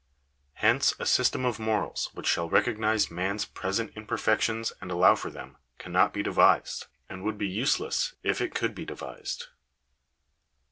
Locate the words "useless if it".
7.47-8.55